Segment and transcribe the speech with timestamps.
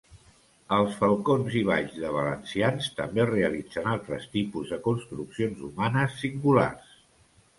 [0.77, 6.97] Els falcons i balls de valencians també realitzen altres tipus de construccions humanes singulars.